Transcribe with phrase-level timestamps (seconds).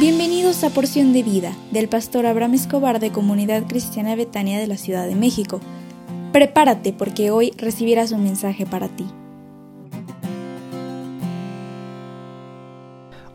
[0.00, 4.78] Bienvenidos a Porción de Vida del pastor Abraham Escobar de Comunidad Cristiana Betania de la
[4.78, 5.60] Ciudad de México.
[6.32, 9.04] Prepárate porque hoy recibirás un mensaje para ti.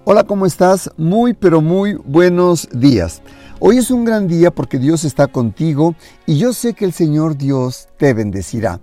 [0.06, 0.90] Hola, ¿cómo estás?
[0.98, 3.22] Muy, pero muy buenos días.
[3.60, 5.94] Hoy es un gran día porque Dios está contigo
[6.26, 8.80] y yo sé que el Señor Dios te bendecirá.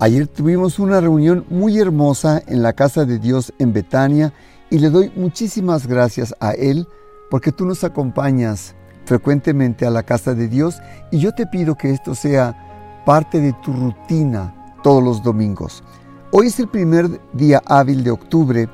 [0.00, 4.32] Ayer tuvimos una reunión muy hermosa en la casa de Dios en Betania
[4.70, 6.88] y le doy muchísimas gracias a Él
[7.32, 8.74] porque tú nos acompañas
[9.06, 13.54] frecuentemente a la casa de Dios y yo te pido que esto sea parte de
[13.64, 15.82] tu rutina todos los domingos.
[16.30, 18.68] Hoy es el primer día hábil de octubre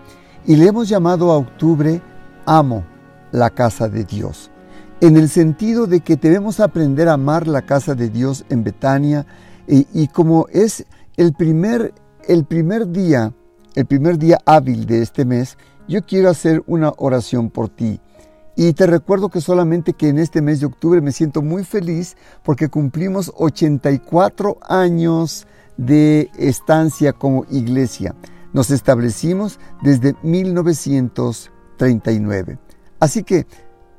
[0.44, 2.02] y le hemos llamado a octubre
[2.46, 2.84] Amo
[3.30, 4.50] la casa de Dios,
[5.00, 9.24] en el sentido de que debemos aprender a amar la casa de Dios en Betania
[9.68, 10.84] y, como es
[11.16, 11.94] el primer,
[12.26, 13.32] el primer día,
[13.76, 15.56] el primer día hábil de este mes,
[15.86, 18.00] yo quiero hacer una oración por ti.
[18.60, 22.16] Y te recuerdo que solamente que en este mes de octubre me siento muy feliz
[22.42, 28.16] porque cumplimos 84 años de estancia como iglesia.
[28.52, 32.58] Nos establecimos desde 1939.
[32.98, 33.46] Así que,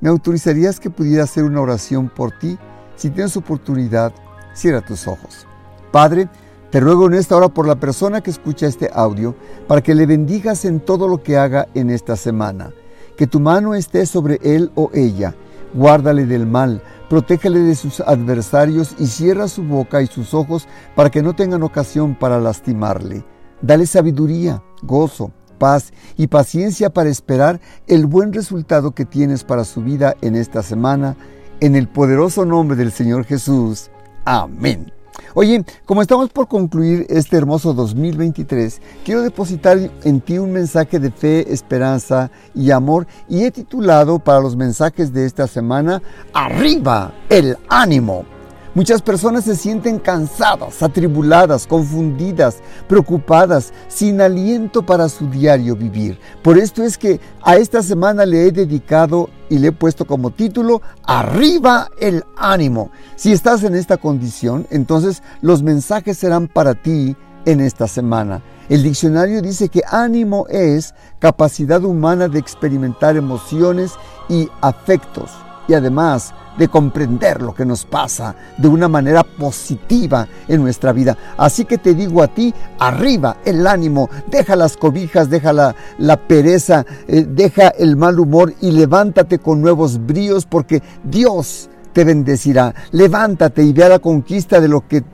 [0.00, 2.58] ¿me autorizarías que pudiera hacer una oración por ti?
[2.96, 4.12] Si tienes oportunidad,
[4.52, 5.46] cierra tus ojos.
[5.90, 6.28] Padre,
[6.70, 9.34] te ruego en esta hora por la persona que escucha este audio,
[9.66, 12.74] para que le bendigas en todo lo que haga en esta semana
[13.20, 15.34] que tu mano esté sobre él o ella.
[15.74, 21.10] Guárdale del mal, protégale de sus adversarios y cierra su boca y sus ojos para
[21.10, 23.22] que no tengan ocasión para lastimarle.
[23.60, 29.82] Dale sabiduría, gozo, paz y paciencia para esperar el buen resultado que tienes para su
[29.82, 31.14] vida en esta semana.
[31.60, 33.90] En el poderoso nombre del Señor Jesús.
[34.24, 34.90] Amén.
[35.34, 41.10] Oye, como estamos por concluir este hermoso 2023, quiero depositar en ti un mensaje de
[41.10, 46.02] fe, esperanza y amor y he titulado para los mensajes de esta semana,
[46.32, 48.39] Arriba el ánimo.
[48.72, 56.20] Muchas personas se sienten cansadas, atribuladas, confundidas, preocupadas, sin aliento para su diario vivir.
[56.40, 60.30] Por esto es que a esta semana le he dedicado y le he puesto como
[60.30, 62.92] título Arriba el ánimo.
[63.16, 67.16] Si estás en esta condición, entonces los mensajes serán para ti
[67.46, 68.40] en esta semana.
[68.68, 73.94] El diccionario dice que ánimo es capacidad humana de experimentar emociones
[74.28, 75.32] y afectos
[75.70, 81.16] y además de comprender lo que nos pasa de una manera positiva en nuestra vida.
[81.36, 86.84] Así que te digo a ti, arriba el ánimo, deja las cobijas, deja la, pereza,
[87.06, 92.74] eh, deja el mal humor y levántate con nuevos bríos porque Dios te bendecirá.
[92.90, 95.04] Levántate y ve a la conquista de lo que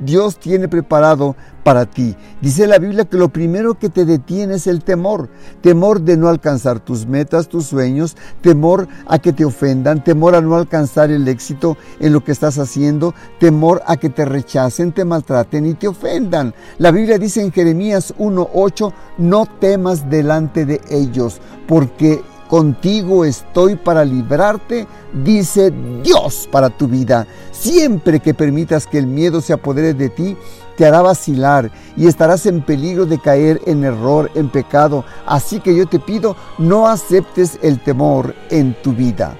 [0.00, 2.16] Dios tiene preparado para ti.
[2.40, 5.28] Dice la Biblia que lo primero que te detiene es el temor.
[5.60, 10.40] Temor de no alcanzar tus metas, tus sueños, temor a que te ofendan, temor a
[10.40, 15.04] no alcanzar el éxito en lo que estás haciendo, temor a que te rechacen, te
[15.04, 16.54] maltraten y te ofendan.
[16.78, 24.04] La Biblia dice en Jeremías 1.8, no temas delante de ellos, porque contigo estoy para
[24.04, 24.88] librarte,
[25.24, 25.72] dice
[26.02, 27.28] Dios para tu vida.
[27.52, 30.36] Siempre que permitas que el miedo se apodere de ti,
[30.76, 35.04] te hará vacilar y estarás en peligro de caer en error, en pecado.
[35.26, 39.36] Así que yo te pido, no aceptes el temor en tu vida.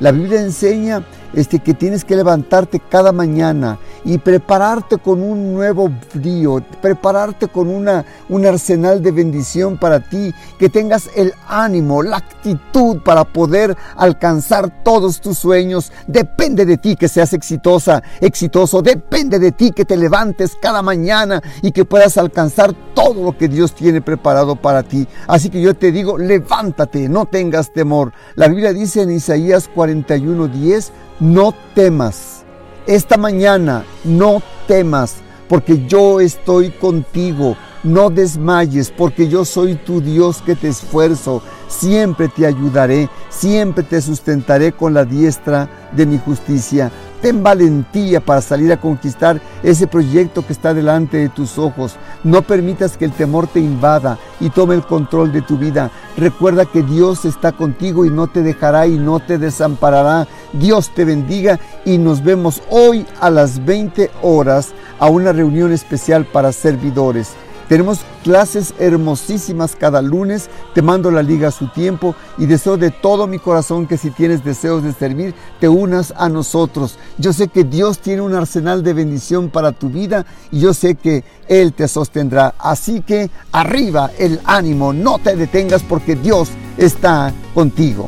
[0.00, 1.04] La Biblia enseña
[1.34, 7.68] este, que tienes que levantarte cada mañana y prepararte con un nuevo brío, prepararte con
[7.68, 13.76] una, un arsenal de bendición para ti, que tengas el ánimo, la actitud para poder
[13.96, 15.92] alcanzar todos tus sueños.
[16.06, 21.42] Depende de ti que seas exitosa, exitoso, depende de ti que te levantes cada mañana
[21.62, 25.06] y que puedas alcanzar todo lo que Dios tiene preparado para ti.
[25.26, 28.12] Así que yo te digo, levántate, no tengas temor.
[28.34, 32.44] La Biblia dice en Isaías 41:10, no temas.
[32.86, 35.16] Esta mañana no temas,
[35.48, 37.56] porque yo estoy contigo.
[37.82, 41.42] No desmayes, porque yo soy tu Dios que te esfuerzo.
[41.68, 46.90] Siempre te ayudaré, siempre te sustentaré con la diestra de mi justicia.
[47.24, 51.96] Ten valentía para salir a conquistar ese proyecto que está delante de tus ojos.
[52.22, 55.90] No permitas que el temor te invada y tome el control de tu vida.
[56.18, 60.28] Recuerda que Dios está contigo y no te dejará y no te desamparará.
[60.52, 66.26] Dios te bendiga y nos vemos hoy a las 20 horas a una reunión especial
[66.26, 67.30] para servidores.
[67.68, 70.48] Tenemos clases hermosísimas cada lunes.
[70.74, 74.10] Te mando la liga a su tiempo y deseo de todo mi corazón que si
[74.10, 76.98] tienes deseos de servir, te unas a nosotros.
[77.18, 80.94] Yo sé que Dios tiene un arsenal de bendición para tu vida y yo sé
[80.94, 82.54] que Él te sostendrá.
[82.58, 88.06] Así que arriba el ánimo, no te detengas porque Dios está contigo.